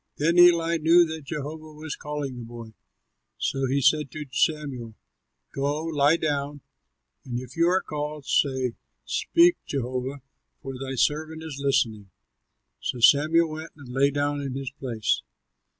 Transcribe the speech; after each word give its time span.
Then 0.17 0.35
Eli 0.39 0.77
knew 0.79 1.05
that 1.05 1.25
Jehovah 1.25 1.73
was 1.73 1.95
calling 1.95 2.35
the 2.35 2.43
boy. 2.43 2.73
So 3.37 3.67
he 3.67 3.81
said 3.81 4.09
to 4.09 4.25
Samuel, 4.31 4.95
"Go, 5.53 5.83
lie 5.83 6.17
down, 6.17 6.61
and 7.23 7.39
if 7.39 7.55
you 7.55 7.67
are 7.67 7.83
called, 7.83 8.25
say, 8.25 8.71
'Speak, 9.05 9.57
Jehovah, 9.67 10.23
for 10.63 10.73
thy 10.79 10.95
servant 10.95 11.43
is 11.43 11.61
listening.'" 11.63 12.09
So 12.79 12.99
Samuel 12.99 13.49
went 13.51 13.73
and 13.75 13.89
lay 13.89 14.09
down 14.09 14.41
in 14.41 14.55
his 14.55 14.71
place. 14.71 15.21